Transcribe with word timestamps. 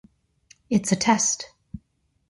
It’s 0.71 0.91
a 0.91 0.95
test. 0.95 1.51